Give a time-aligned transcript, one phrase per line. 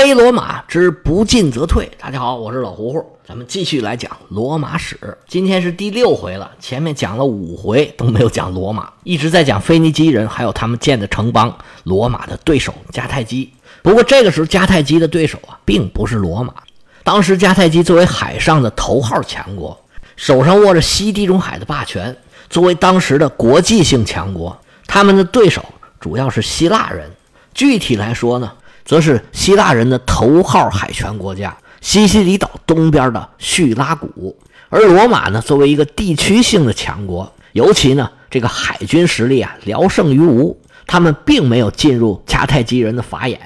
[0.00, 1.86] 非罗马之不进则退。
[1.98, 4.96] 大家好，我是老胡胡，咱们继续来讲罗马史。
[5.28, 11.54] 今天是第六回了，前面讲了五回都没有讲罗马，一直在讲腓尼基人，还有他们建的城邦。
[11.84, 13.52] 罗马的对手迦太基。
[13.82, 16.54] 不过这个时候迦太基的对手啊，并不是罗马。
[17.04, 19.78] 当时迦太基作为海上的头号强国，
[20.16, 22.16] 手上握着西地中海的霸权，
[22.48, 25.62] 作为当时的国际性强国，他们的对手
[26.00, 27.10] 主要是希腊人。
[27.52, 28.50] 具体来说呢？
[28.90, 34.36] 则是希腊人的头号海权国家西西里岛东边的叙拉古，
[34.68, 43.40] 而罗马呢，作为一个地区性的强国，尤其呢这个海军实力啊聊胜于无，他们并没有进入迦太基人的法眼，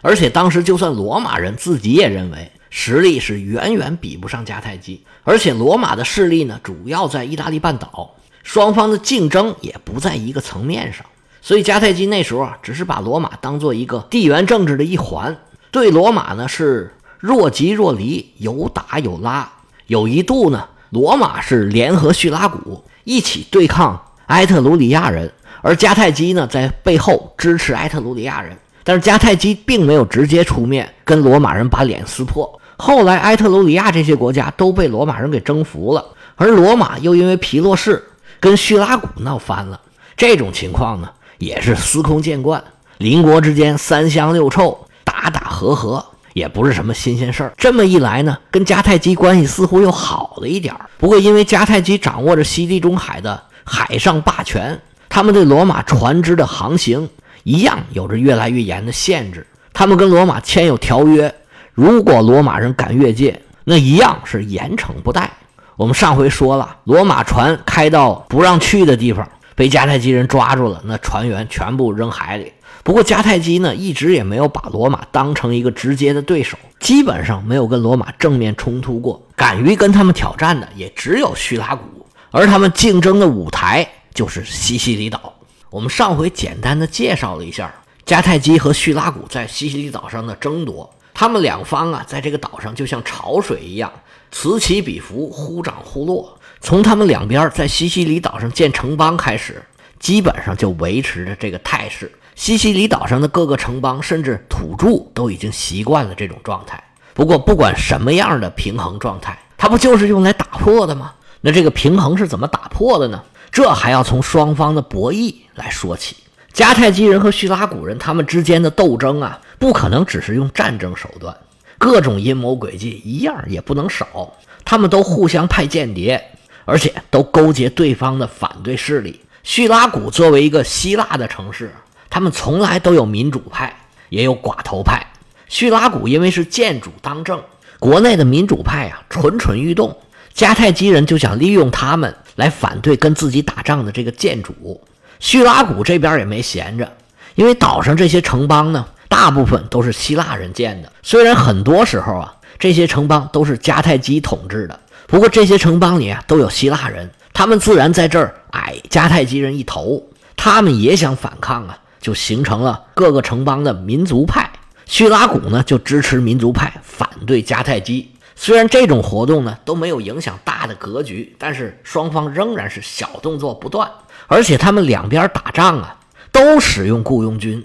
[0.00, 11.04] 而且当时就算罗马人自己也认为实力是远远比不上迦太基，而且罗马的势力呢主要在意大利半岛，双方的竞争也不在一个层面上。
[11.46, 15.36] 所以迦太基那时候啊，只是把罗马当做一个地缘政治的一环，
[15.70, 19.48] 对罗马呢是若即若离，有打有拉。
[19.86, 28.58] 有一度呢，罗马是联合叙拉古一起对抗埃特鲁里亚人，而迦太基呢在背后支持埃特鲁里亚人。
[28.82, 32.60] 但是迦太基并没有直接出面跟罗马人把脸撕破。
[32.76, 38.02] 后来埃特鲁里亚这些国家都被罗马人给征服了，而罗马又因为皮洛士
[38.40, 39.80] 跟叙拉古闹翻了，
[40.16, 41.08] 这种情况呢。
[41.38, 42.62] 也是司空见惯，
[42.98, 47.52] 邻国之间三香六臭，打打和和也不是什么新鲜事儿。
[47.56, 50.88] 这么一来呢，跟迦太基关系似乎又好了一点儿。
[50.98, 57.08] 不过，因为迦太基掌握着西地中海的海上霸权，他们对罗马船只的航行
[57.44, 59.46] 一样有着越来越严的限制。
[59.72, 61.34] 他们跟罗马签有条约，
[61.74, 65.30] 如果罗马人敢越界，那一样是严惩不贷。
[65.76, 69.28] 我们上回说了，罗马船开到不让去的地方。
[69.56, 72.52] 被迦太基人抓住了，那船员全部扔海里。
[72.84, 79.20] 不过迦太基呢，一直也没有把罗马当成一个直接的对手，基本上没有跟罗马正面冲突过。
[79.34, 85.34] 敢于跟他们挑战的也只有叙拉古，而他们竞争的舞台就是西西里岛。
[85.70, 87.74] 我们上回简单的介绍了一下
[88.04, 93.90] 迦太基和叙拉古在西西里岛上的争夺，他们两方啊，在这个岛上就像潮水一样，
[94.30, 96.35] 此起彼伏，忽涨忽落。
[96.60, 99.62] 从他们两边在西西里岛上建城邦开始，
[100.00, 102.10] 基本上就维持着这个态势。
[102.34, 106.82] 西西里岛上的各个城邦，甚至土著都已经习惯了这种状态。
[107.14, 111.12] 不过，不管什么样的平衡状态，它不就是用来打破的吗？
[111.40, 113.22] 那这个平衡是怎么打破的呢？
[113.50, 116.16] 这还要从双方的博弈来说起。
[116.52, 121.34] 迦太基人和叙拉古人他们之间的斗争啊，不可能只是用战争手段，
[121.78, 124.34] 各种阴谋诡计一样也不能少。
[124.64, 126.22] 他们都互相派间谍。
[126.66, 129.18] 而且都勾结对方的反对势力。
[129.42, 131.72] 叙拉古作为一个希腊的城市，
[132.10, 133.74] 他们从来都有民主派，
[134.10, 135.06] 也有寡头派。
[135.48, 137.40] 叙拉古因为是建主当政，
[137.78, 139.96] 国内的民主派啊蠢蠢欲动，
[140.34, 144.82] 迦太基人就想利用他们来反对跟自己打仗的这个建主。
[145.20, 146.92] 叙拉古这边也没闲着，
[147.36, 154.80] 因为岛上这些城邦呢，大部分都是希腊人建的，虽然很多时候啊，这些城邦都是迦太基统治的。
[155.06, 160.02] 不过这些城邦里啊都有希腊人，他们自然在这儿矮迦太基人一头，
[160.36, 164.50] 他们也想反抗啊，就形成了各个城邦的民族派。
[164.84, 168.10] 叙拉古呢就支持民族派，反对迦太基。
[168.34, 173.90] 虽然这种活动呢都没有影响大的格局，但是双方仍然是小动作不断，
[174.26, 175.96] 而且他们两边打仗啊
[176.32, 177.64] 都使用雇佣军。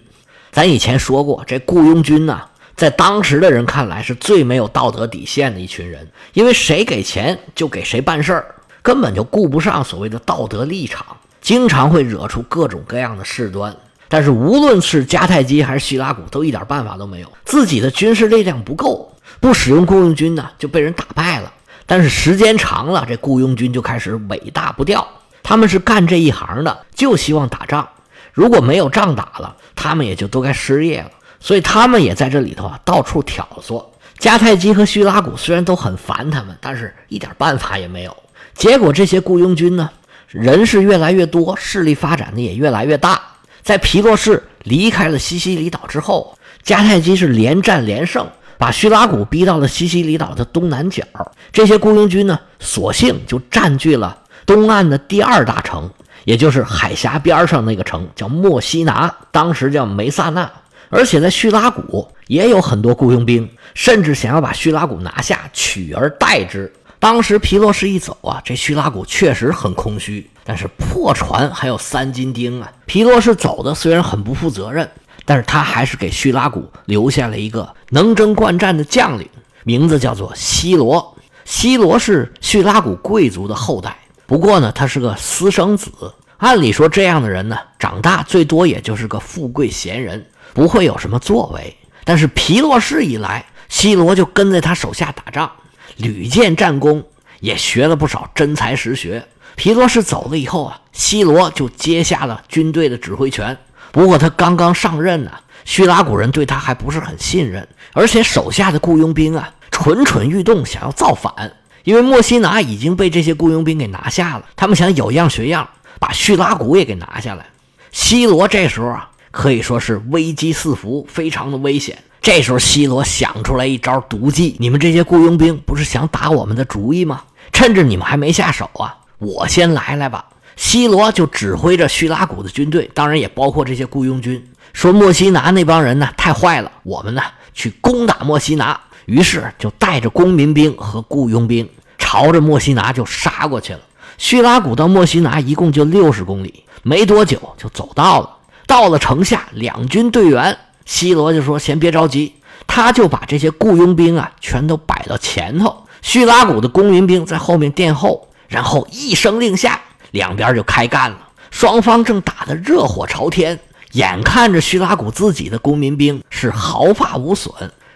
[0.51, 2.41] 咱以前说过，这雇佣军呢。
[2.81, 11.05] 在当时的人看来，是最没有道德底线的一群人，因为谁给钱就给谁办事儿，根本就顾不上所谓的道德立场，
[11.41, 13.77] 经常会惹出各种各样的事端。
[14.09, 21.53] 但是无论是迦太基还是希拉古，都一点办法都没有，自己的军事力量不够，不使用雇佣军呢，就被人打败了。
[21.85, 25.07] 但是时间长了，这雇佣军就开始尾大不掉，
[25.43, 27.87] 他们是干这一行的，就希望打仗，
[28.33, 31.11] 如果没有仗打了，他们也就都该失业了。
[31.41, 33.83] 所以他们也在这里头啊，到处挑唆。
[34.19, 38.15] 迦太基和叙拉古虽然都很烦他们，但是一点办法也没有。
[38.53, 39.89] 结果这些雇佣军呢，
[40.27, 43.19] 人是越来越多，势力发展的也越来越大。
[43.63, 48.27] 在皮洛士离开了西西里岛之后，迦太基是连战连胜，
[48.59, 51.03] 把叙拉古逼到了西西里岛的东南角。
[51.51, 54.15] 这些雇佣军呢，索性就占据了
[54.45, 55.89] 东岸的第二大城，
[56.25, 60.51] 也就是海峡边上那个城，叫墨西拿，当时叫梅萨纳。
[60.91, 66.71] 而且在叙拉古也有很多雇佣兵，甚至想要把叙拉古拿下，取而代之。
[66.99, 72.71] 当时皮洛士一走啊，这叙拉古确实很空虚，但是破船还有三斤钉啊。
[72.85, 74.87] 皮洛士走的虽然很不负责任，
[75.25, 79.27] 但是他还是给叙拉古留下了一个能征惯战的将领，
[79.63, 81.17] 名字叫做西罗。
[81.43, 83.97] 西罗是叙拉古贵族的后代，
[84.27, 85.89] 不过呢，他是个私生子。
[86.37, 91.77] 按理说，这样的人呢，长大最多也就是个富贵闲人，不会有什么作为。
[92.03, 95.51] 但是皮洛士一来，西罗就跟在他手下打仗，
[95.97, 97.03] 屡建战功，
[97.39, 99.27] 也学了不少真才实学。
[99.55, 103.57] 皮洛士走了以后啊，西罗就接下了军队的指挥权。
[103.91, 105.31] 不过他刚刚上任呢，
[105.65, 111.51] 叙拉古人对他还不是很信任，而且手下的雇佣兵啊，蠢蠢欲动，想要造反。
[111.83, 115.69] 因为墨西拿已经被这些雇佣兵给拿下了，他们想有样学样，
[115.99, 117.45] 把叙拉古也给拿下来。
[117.91, 121.97] 西罗这时候啊，可以说是危机四伏，非常的危险。
[122.21, 127.23] 这时候，西罗想出来一招毒计：你们这些雇佣兵不是想打我们的主意吗？
[127.51, 130.25] 趁着你们还没下手啊，我先来来吧。
[130.55, 137.21] 西罗就指挥着叙拉古的军队，当然也包括这些雇佣军，说莫西拿那帮人呢太坏了，我们呢
[137.53, 138.79] 去攻打莫西拿。
[139.07, 141.67] 于是就带着公民兵和雇佣兵，
[141.97, 143.79] 朝着莫西拿就杀过去了。
[144.19, 148.29] 叙拉古到莫西拿一共就六十公里，没多久就走到了。
[148.67, 152.35] 到了城下，两军队员，西罗就说：“先别着急。”
[152.67, 158.29] 他就把这些雇佣兵啊全都摆到前头，叙拉古的公民兵在后面殿后。
[158.47, 159.81] 然后一声令下，
[160.11, 161.17] 两边就开干了。
[161.49, 163.59] 双方正打得热火朝天，
[163.93, 167.53] 眼看着叙拉古自己的公民兵是毫发无损。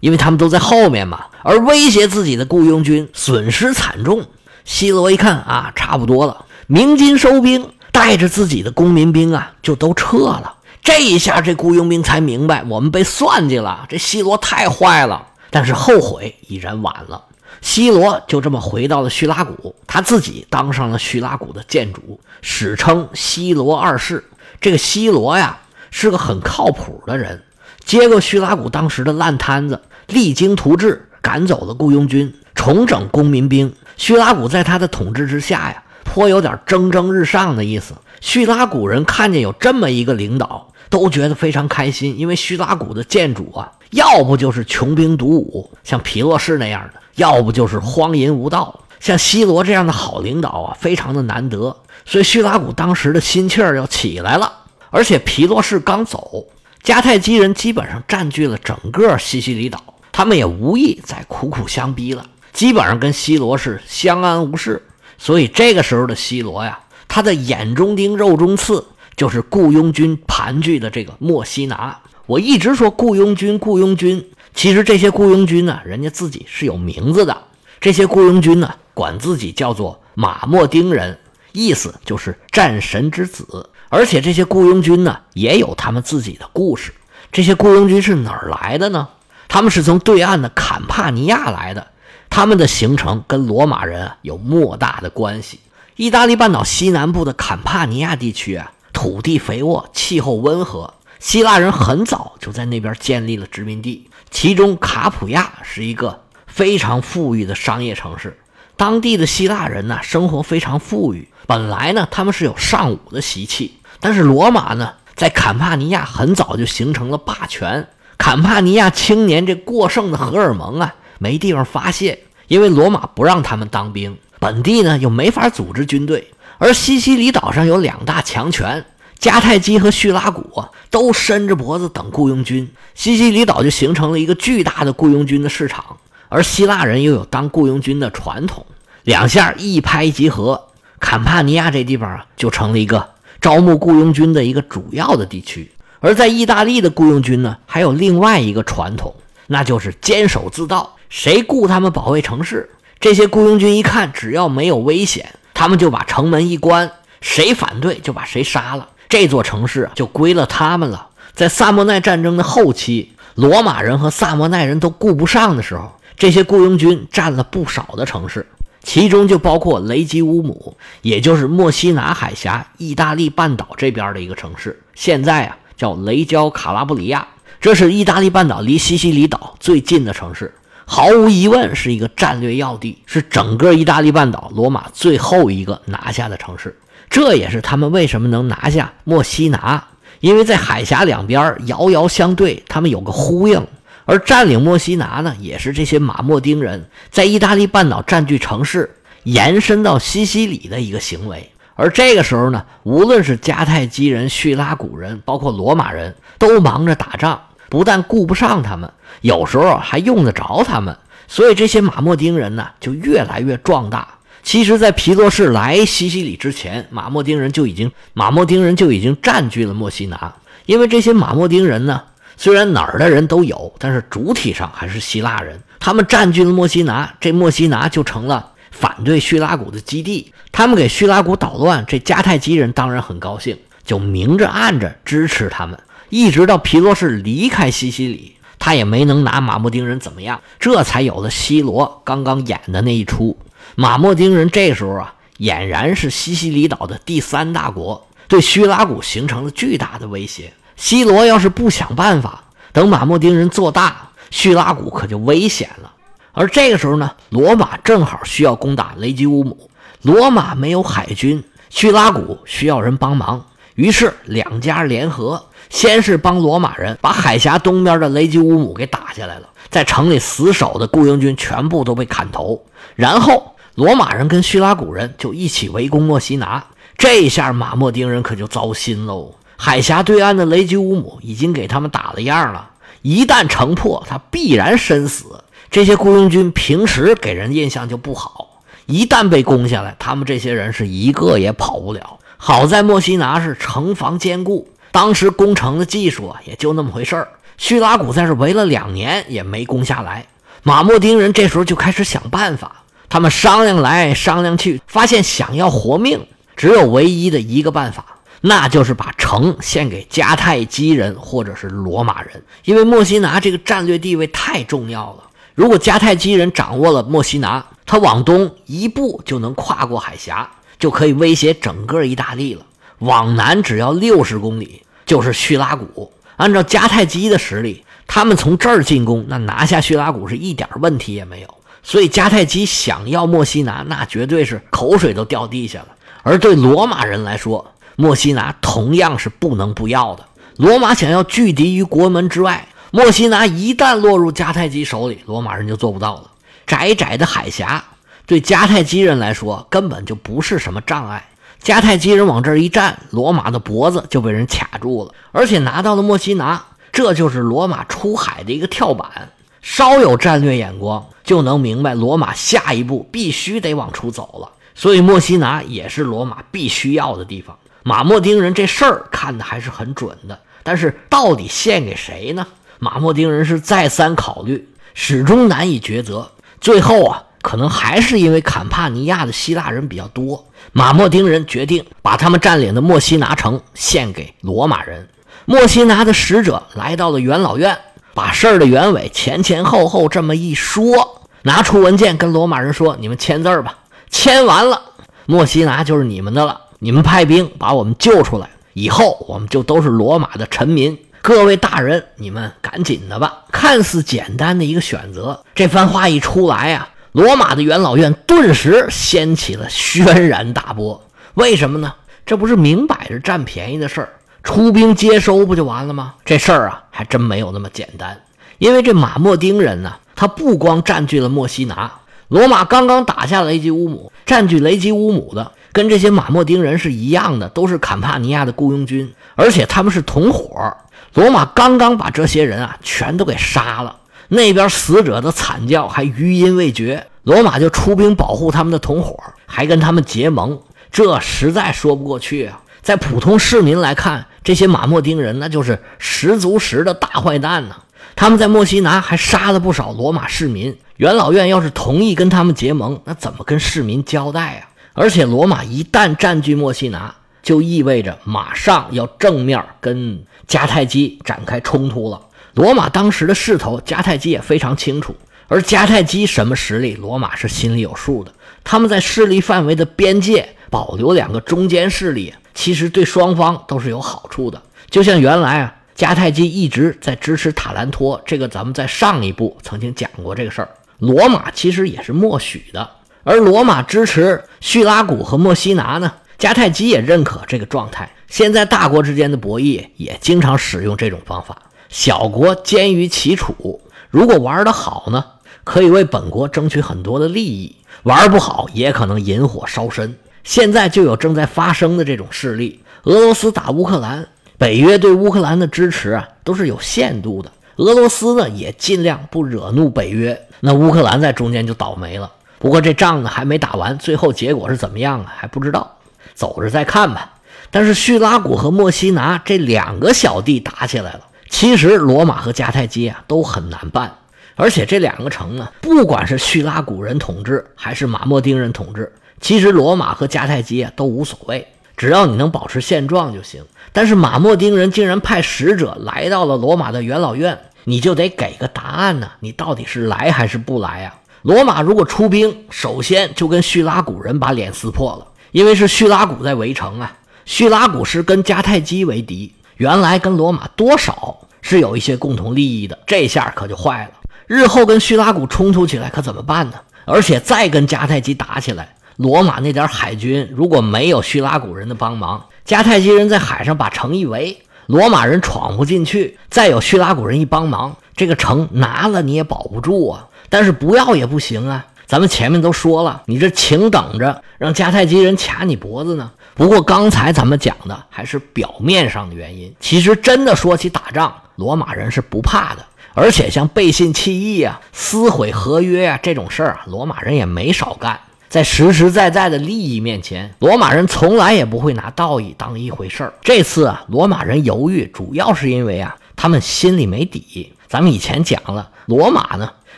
[0.00, 4.24] 因为他们都在后面嘛，而威胁自己的雇佣军损失惨重。
[4.64, 10.56] 西罗一看啊，差不多了，鸣金收兵，带着自己的公民兵啊，就都撤了。
[10.82, 13.86] 这一下，这雇佣兵才明白我们被算计了。
[13.88, 17.24] 这西罗太坏了，但是后悔已然晚了。
[17.60, 24.24] 西罗就这么回到了叙拉古，他自己当上了叙拉古的建主，史称西罗二世。
[24.60, 25.58] 这个西罗呀，
[25.90, 27.42] 是个很靠谱的人。
[27.84, 33.74] 接过叙拉古当时的烂摊子，励精图治，赶走了雇佣军，重整公民兵。
[33.96, 37.94] 叙拉古在他的统治之下呀，颇有点蒸蒸日上的意思。
[38.20, 51.76] 叙拉古人看见有这么一个领导，都觉得非常开心，因为叙拉古的建主啊，要不就是穷兵黩武，像皮洛士那样的，要不就是荒淫无道，像西罗这样的好领导啊，非常的难得。
[52.04, 54.52] 所以叙拉古当时的心气儿要起来了，
[54.90, 56.46] 而且皮洛士刚走。
[56.82, 64.82] 迦太基人基本上占据了整个西西里岛，他们也无意再苦苦相逼了，基本上跟西罗是相安无事。
[65.18, 66.78] 所以这个时候的西罗呀，
[67.08, 68.86] 他的眼中钉、肉中刺
[69.16, 71.98] 就是雇佣军盘踞的这个墨西拿。
[72.26, 74.24] 我一直说雇佣军，雇佣军，
[74.54, 77.36] 其实这些雇佣军呢，人家自己是有名字的。
[77.80, 81.18] 这些雇佣军呢，管自己叫做马莫丁人，
[81.52, 83.70] 意思就是战神之子。
[83.88, 86.92] 而且这些雇佣军呢，也有他们自己的故事。
[87.32, 89.08] 这些雇佣军是哪儿来的呢？
[89.48, 91.86] 他们是从对岸的坎帕尼亚来的。
[92.30, 95.60] 他们的形成跟罗马人有莫大的关系。
[95.96, 100.94] 意大利半岛西南部的坎帕尼亚地区啊，土地肥沃，气候温和。
[101.18, 108.38] 希腊人很早就在那边建立了殖民地，其中卡普亚是一个非常富裕的商业城市。
[108.76, 111.28] 当地的希腊人呢，生活非常富裕。
[111.48, 113.78] 本来呢，他们是有尚武的习气。
[113.98, 117.88] 但是罗马呢，在坎帕尼亚很早就形成了霸权。
[118.16, 126.28] 坎帕尼亚青年这过剩的荷尔蒙啊，没地方发泄，因为罗马不让他们当兵，本地呢又没法组织军队。
[126.58, 128.84] 而西西里岛上有两大强权，
[129.20, 132.68] 迦太基和叙拉古，都伸着脖子等雇佣军。
[132.94, 135.84] 西西里岛就形成了一个巨大的雇佣军的市场，
[136.28, 138.66] 而希腊人又有当雇佣军的传统，
[139.04, 143.10] 两下一拍即合，坎帕尼亚这地方啊，就成了一个。
[143.40, 149.14] 招募雇佣军的一个主要的地区，而在意大利的雇佣军呢，还有另外一个传统，
[149.46, 150.96] 那就是坚守自盗。
[151.08, 158.88] 谁雇他们保卫城市，这些雇佣军一看只要没有危险，他们就把城门一关，谁反对就把谁杀了。
[159.08, 161.08] 这座城市就归了他们了。
[161.34, 168.46] 在萨莫奈战争的后期，罗马人和萨莫奈人都顾不上的时候，这些雇佣军占了不少的城市。
[168.82, 177.26] 其中就包括雷吉乌姆，也就是墨西拿海峡、意大利半岛这边的一个城市，现在啊叫雷焦卡拉布里亚。
[177.60, 180.54] 这是意大利半岛离西西里岛最近的城市，
[180.90, 186.74] 毫无疑问是一个战略要地，是整个意大利半岛罗马最后一个拿下的城市。
[187.10, 189.86] 这也是他们为什么能拿下墨西拿，
[190.20, 193.66] 因为在海峡两边遥遥相对，他们有个呼应。
[194.06, 201.50] 而占领墨西拿呢，也是这些马莫丁人在意大利半岛占据城市、延伸到西西里的一个行为。
[201.74, 210.96] 而这个时候呢，无论是迦太基人、叙拉古人，包括罗马人都忙着打仗，不但顾不上他们，有时候还用得着他们。
[211.26, 214.08] 所以这些马莫丁人呢，就越来越壮大。
[214.42, 220.34] 其实，在皮洛士来西西里之前，马莫丁人就已经马莫丁人就已经占据了墨西拿。
[220.64, 222.02] 因为这些马莫丁人呢，
[222.36, 225.60] 虽然哪儿的人都有，但是主体上还是希腊人。
[225.78, 230.32] 他们占据了墨西拿，这墨西拿就成了反对叙拉古的基地。
[230.50, 235.78] 他们给叙拉古捣乱，这迦太基人当然很高兴，就明着暗着支持他们。
[236.08, 238.34] 一直到皮洛士离开西西里。
[238.60, 243.38] 他也没能拿马莫丁人怎么样，这才有了西罗刚刚演的那一出。
[243.76, 250.52] 马莫丁人这时候啊，俨然是西西里岛的第三大国，对叙拉古形成了巨大的威胁。
[250.74, 255.92] 西罗要是不想办法，等马莫丁人做大，叙拉古可就危险了。
[256.32, 259.70] 而这个时候呢，罗马正好需要攻打雷吉乌姆，
[260.02, 263.46] 罗马没有海军，叙拉古需要人帮忙，
[263.78, 265.46] 于是两家联合。
[265.70, 272.64] 先是帮罗马人把海峡东边的雷吉乌姆给打下来了，在城里死守的雇佣军全部都被砍头。
[272.96, 276.64] 然后罗马人跟叙拉古人就一起围攻墨西拿，
[276.96, 279.34] 这下马莫丁人可就糟心喽。
[279.58, 282.70] 海峡对岸的雷吉乌姆已经给他们打了样了，
[283.02, 285.44] 一旦城破，他必然身死。
[285.70, 292.17] 这些雇佣军平时给人印象就不好，一旦被攻下来，他们这些人是一个也跑不了。
[292.38, 294.70] 好在墨西拿是城防坚固。
[294.90, 297.28] 当时攻城的技术，也就那么回事儿。
[297.58, 300.26] 叙拉古在这围了两年，也没攻下来。
[300.62, 306.26] 马莫丁人这时候就开始想办法，他们商量来商量去，发现想要活命，
[306.56, 308.04] 只有唯一的一个办法，
[308.40, 312.42] 那就是把城献给迦太基人或者是罗马人。
[312.64, 322.64] 因为墨西拿这个战略地位太重要了，如果迦太基人掌握了墨西拿，他往东一步就能跨过海峡，就可以威胁整个意大利了。
[322.98, 326.12] 往南只要六十公里就是叙拉古。
[326.36, 331.54] 按照迦太基的实力，他们从这儿进攻，那拿下叙拉古是一点问题也没有。
[331.82, 335.88] 所以迦太基想要墨西拿，那绝对是口水都掉地下了。
[336.22, 340.24] 而对罗马人来说，墨西拿同样是不能不要的。
[340.56, 346.30] 罗马想要拒敌于国门之外，墨西拿一旦落入迦太基手里，罗马人就做不到了。
[346.66, 347.82] 窄窄的海峡
[348.28, 351.30] 对迦太基人来说根本就不是什么障碍。
[351.62, 359.30] 迦太基人往这儿一站，罗马的脖子就被人卡住了，而且拿到了墨西拿，这就是罗马出海的一个跳板。
[359.62, 364.52] 稍有战略眼光，就能明白罗马下一步必须得往出走了。
[364.74, 367.56] 所以墨西拿也是罗马必须要的地方。
[367.82, 372.46] 马莫丁人这事儿看的还是很准的，但是到底献给谁呢？
[372.78, 376.30] 马莫丁人是再三考虑，始终难以抉择。
[376.60, 377.24] 最后啊。
[377.42, 385.08] 可能还是因为坎帕尼亚的希腊人比较多，马莫丁人决定把他们占领的墨西拿城献给罗马人。
[385.44, 387.78] 墨西拿的使者来到了元老院，
[388.12, 393.78] 把事儿的原委前前后后这么一说，拿出文件跟罗马人说：“你们签字吧，
[394.10, 394.82] 签完了，
[395.24, 396.60] 墨西拿就是你们的了。
[396.80, 400.98] 你们派兵把我们救出来，以后我们就都是罗马的臣民。
[401.22, 406.88] 各位大人，你们赶紧的吧。”看似简单的一个选择，这番话一出来呀。
[407.12, 411.02] 罗马的元老院顿时掀起了轩然大波，
[411.34, 411.94] 为什么呢？
[412.26, 414.08] 这不是明摆着占便宜的事儿，
[414.42, 416.14] 出兵接收不就完了吗？
[416.24, 418.20] 这事儿啊，还真没有那么简单。
[418.58, 421.90] 因为这马莫丁人呢，他不光占据了墨西拿，
[422.28, 430.76] 罗马刚刚打下雷吉乌姆，占据雷吉乌姆的跟这些马莫丁人是一样的，都是坎帕尼亚的雇佣军，而且他们是同伙。
[431.14, 433.96] 罗马刚刚把这些人啊全都给杀了。
[434.28, 442.60] 那边死者的惨叫还余音未绝，罗马就出兵保护他们的同伙，还跟他们结盟，这实在说不过去啊！
[442.82, 447.76] 在普通市民来看，这些马莫丁人那就是十足十的大坏蛋呢。
[448.14, 454.68] 他们在墨西拿还杀了不少罗马市民，元老院要是同意跟他们结盟，那怎么跟市民交代啊？
[454.94, 462.20] 而且罗马一旦占据墨西拿，就意味着马上要正面跟迦太基展开冲突了。
[462.58, 465.14] 罗马当时的势头，迦太基也非常清楚。
[465.46, 468.32] 而迦太基什么实力，罗马是心里有数的。
[468.64, 474.60] 他们在势力范围的边界保留两个中间势力，其实对双方都是有好处的。
[474.90, 480.68] 就像原来啊，迦太基一直在支持塔兰托，这个咱们在上一部曾经讲过这个事儿。
[480.98, 482.90] 罗马其实也是默许的，
[483.22, 488.10] 而罗马支持叙拉古和墨西拿呢，迦太基也认可这个状态。
[488.26, 491.56] 现在大国之间的博弈也经常使用这种方法。
[491.88, 493.80] 小国兼于其处，
[494.10, 495.24] 如果玩得好呢，
[495.64, 500.16] 可以为本国争取很多的利益；玩不好，也可能引火烧身。
[500.44, 502.80] 现在就有正在发生的这种事例。
[503.04, 507.50] 俄罗斯打乌克兰，北约对乌克兰的支持啊都是有限度的。
[507.76, 512.30] 俄罗斯呢也尽量不惹怒北约，那乌克兰在中间就倒霉了。
[512.58, 515.32] 不过这仗呢还没打完，最后结果是怎么样啊？
[515.36, 515.96] 还不知道，
[516.34, 517.34] 走着再看吧。
[517.70, 521.20] 但是叙拉古和墨西拿这两个小弟打起来了。
[521.48, 524.12] 其实罗马和迦太基啊都很难办，
[524.54, 533.64] 而且这两个城呢，不管是叙拉古人统治还是马莫丁人统治，其实罗马和迦太基啊都无所谓，只要你能保持现状就行。
[533.92, 541.14] 但是马莫丁人竟然派使者来到了罗马的元老院，你就得给个答案呢，你到底是来还是不来呀？
[541.42, 549.52] 罗马如果出兵，首先就跟叙拉古人把脸撕破了，因为是叙拉古在围城啊，叙拉古是跟迦太基为敌。
[549.78, 554.10] 原来跟罗马多少是有一些共同利益的，这下可就坏了。
[554.46, 556.74] 日后跟叙拉古冲突起来可怎么办呢？
[557.04, 566.38] 而且再跟迦太基打起来，罗马那点海军如果没有叙拉古人的帮忙，迦太基人在海上把城一围，罗马人闯不进去。
[566.50, 570.26] 再有叙拉古人一帮忙，这个城拿了你也保不住啊。
[570.48, 571.86] 但是不要也不行啊。
[572.06, 576.30] 咱们前面都说了，你这请等着让迦太基人卡你脖子呢。
[576.58, 582.84] 不过刚才咱们讲的还是表面上的原因，其实真的说起打仗，罗马人是不怕的。
[583.14, 588.18] 而且像背信弃义啊、撕毁合约啊这种事儿啊，罗马人也没少干。
[588.48, 593.32] 在实实在在的利益面前，罗马人从来也不会拿道义当一回事儿。
[593.42, 597.72] 这次啊，罗马人犹豫，主要是因为啊，他们心里没底。
[597.86, 599.70] 咱们以前讲了，罗马呢。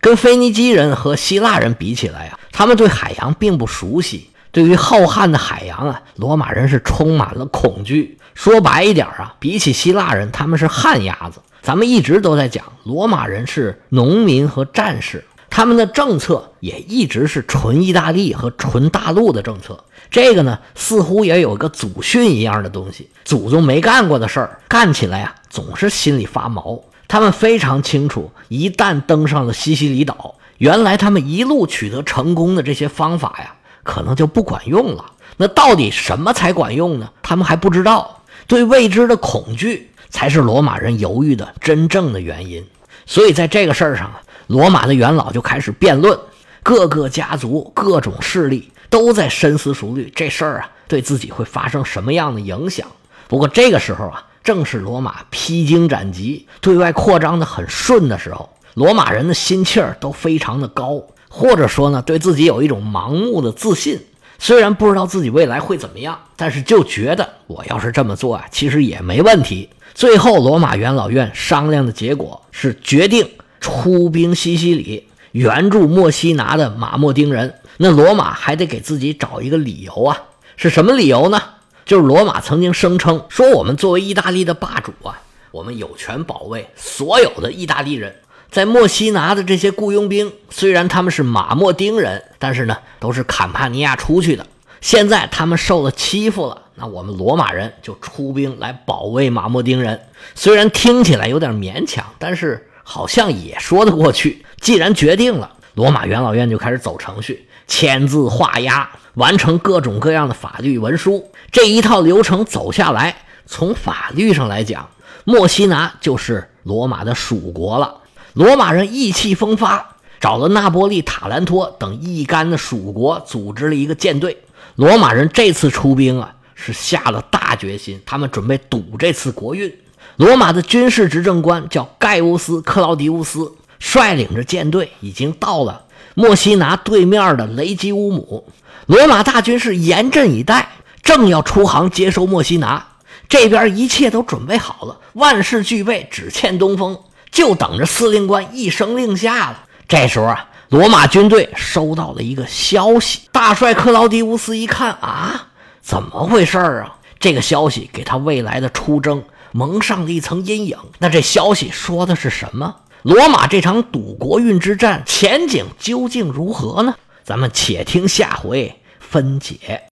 [0.00, 4.28] 跟腓尼基人和希腊人比起来啊，他们对海洋并不熟悉。
[4.52, 8.18] 对于浩瀚的海洋啊，罗马人是充满了恐惧。
[8.34, 11.40] 说白一点啊，比起希腊人，他们是旱鸭子。
[11.62, 19.84] 咱们一直都在讲，罗马人是农民和战士，他们的政策也一直是纯意大利和纯大陆的政策。
[20.10, 26.78] 这个呢，似乎也有个祖训一样的东西，祖宗没干过的事儿，干起来啊，总是心里发毛。
[27.08, 35.04] 他们非常清楚，一旦登上了西西里岛，原来他们一路取得成功的这些方法呀，可能就不管用了。
[35.36, 37.10] 那到底什么才管用呢？
[37.22, 38.22] 他们还不知道。
[38.46, 42.66] 对未知的恐惧才是罗马人犹豫的真正的原因。
[43.06, 44.12] 所以在这个事儿上，
[44.46, 46.18] 罗马的元老就开始辩论，
[46.62, 52.86] 各个家族、各种势力都在深思熟虑这事儿啊，对自己会发生什么样的影响。
[53.28, 54.26] 不过这个时候啊。
[54.44, 61.00] 正是罗马披荆斩棘、对外扩张的很顺的时候，罗马人的心气儿都非常的高，
[61.34, 63.98] 或者说呢，对自己有一种盲目的自信。
[64.38, 69.70] 虽然不知道自己未来会怎么样，但是就觉得我要是这么做啊，其实也没问题。
[69.94, 73.26] 最后，罗马元老院商量的结果是决定
[73.60, 77.54] 出兵西西里，援助墨西拿的马莫丁人。
[77.78, 80.18] 那罗马还得给自己找一个理由啊，
[80.56, 81.40] 是什么理由呢？
[81.86, 88.14] 就是罗马曾经声称说，我们作为意大利的霸主啊，我们有权保卫所有的意大利人。
[88.52, 94.46] 在墨西拿的这些雇佣兵，虽然他们是马莫丁人，但是呢，都是坎帕尼亚出去的。
[94.82, 99.98] 现在他们受了欺负了，那我们罗马人就出兵来保卫马莫丁人。
[100.34, 104.44] 虽然听起来有点勉强，但是好像也说得过去。
[104.60, 111.30] 既然决定了，罗马元老院就开始走程序，签字画押，完成各种各样的法律文书。
[111.50, 114.90] 这一套流程走下来，从法律上来讲，
[115.24, 118.00] 墨西拿就是罗马的属国了。
[118.34, 124.38] 罗马人意气风发，找了那波利、塔兰托等一干的属国，组织了一个舰队。
[124.76, 129.72] 罗马人这次出兵啊，是下了大决心，他们准备赌这次国运。
[130.16, 138.46] 罗马的军事执政官叫盖乌斯·克劳迪乌斯，率领着舰队已经到了墨西拿对面的雷吉乌姆。
[138.86, 140.68] 罗马大军是严阵以待。
[141.02, 142.86] 正要出航接收墨西拿，
[143.28, 146.96] 这边一切都准备好了，万事俱备，只欠东风，
[147.32, 149.64] 就等着司令官一声令下了。
[149.88, 155.48] 这时候啊，罗马军队收到了一个消息，大帅克劳迪乌斯一看啊，
[155.80, 156.96] 怎么回事啊？
[157.18, 160.76] 这个消息给他未来的出征蒙上了一层阴影。
[160.98, 162.76] 那这消息说的是什么？
[163.02, 166.94] 罗马这场赌国运之战前景究竟如何呢？
[167.24, 169.80] 咱们且听下回分解。